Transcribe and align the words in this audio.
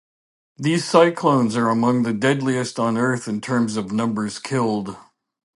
These 0.57 0.85
cyclones 0.85 1.55
are 1.55 1.69
among 1.69 2.01
the 2.01 2.11
deadliest 2.11 2.79
on 2.79 2.97
earth 2.97 3.27
in 3.27 3.39
terms 3.39 3.77
of 3.77 3.91
numbers 3.91 4.39
killed. 4.39 4.97